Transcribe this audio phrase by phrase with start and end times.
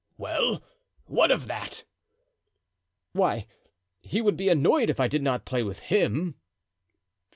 [0.17, 0.63] "Well,
[1.05, 1.83] what of that?"
[3.11, 3.45] "Why,
[4.01, 6.37] he would be annoyed if I did not play with him."